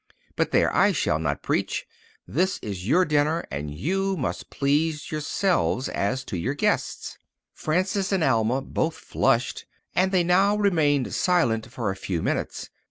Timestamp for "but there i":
0.35-0.93